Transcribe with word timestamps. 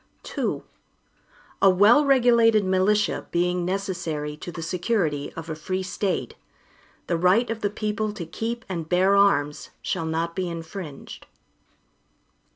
II 0.35 0.63
A 1.61 1.69
well 1.69 2.03
regulated 2.03 2.65
militia, 2.65 3.27
being 3.29 3.63
necessary 3.63 4.35
to 4.35 4.51
the 4.51 4.63
security 4.63 5.31
of 5.35 5.47
a 5.47 5.53
free 5.53 5.83
State, 5.83 6.33
the 7.05 7.19
right 7.19 7.47
of 7.51 7.61
the 7.61 7.69
people 7.69 8.11
to 8.13 8.25
keep 8.25 8.65
and 8.67 8.89
bear 8.89 9.15
arms, 9.15 9.69
shall 9.83 10.07
not 10.07 10.35
be 10.35 10.49
infringed. 10.49 11.27